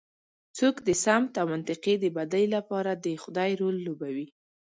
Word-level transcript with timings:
څوک 0.57 0.75
د 0.87 0.89
سمت 1.03 1.31
او 1.41 1.45
منطقې 1.53 1.95
د 1.99 2.05
بدۍ 2.15 2.45
لپاره 2.55 2.91
د 3.05 3.05
خدۍ 3.23 3.51
رول 3.61 3.75
لوبوي. 3.87 4.27